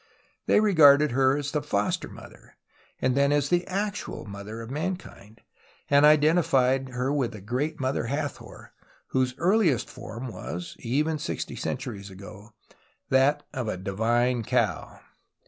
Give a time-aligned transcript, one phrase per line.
[0.47, 2.57] They regarded her as the foster mother,
[3.03, 5.41] and then as the actual mother of mankind,
[5.91, 8.73] and identified her with the Great Mother Hathor,
[9.09, 12.55] whose earliest form was (even sixty centuries ago)
[13.09, 15.01] that of a Divine Cow.